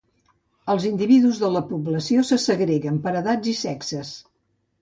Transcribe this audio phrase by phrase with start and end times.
[0.73, 4.19] Els individus de la població se segreguen per edats i sexes.